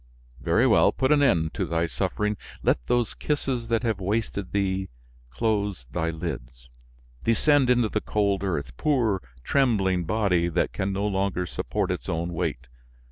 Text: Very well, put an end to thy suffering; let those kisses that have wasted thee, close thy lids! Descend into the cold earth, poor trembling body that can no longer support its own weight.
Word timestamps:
Very 0.39 0.65
well, 0.65 0.91
put 0.91 1.11
an 1.11 1.21
end 1.21 1.53
to 1.53 1.67
thy 1.67 1.85
suffering; 1.85 2.35
let 2.63 2.87
those 2.87 3.13
kisses 3.13 3.67
that 3.67 3.83
have 3.83 3.99
wasted 3.99 4.51
thee, 4.51 4.89
close 5.29 5.85
thy 5.91 6.09
lids! 6.09 6.69
Descend 7.23 7.69
into 7.69 7.87
the 7.87 8.01
cold 8.01 8.43
earth, 8.43 8.75
poor 8.77 9.21
trembling 9.43 10.05
body 10.05 10.49
that 10.49 10.73
can 10.73 10.91
no 10.91 11.05
longer 11.05 11.45
support 11.45 11.91
its 11.91 12.09
own 12.09 12.33
weight. 12.33 12.65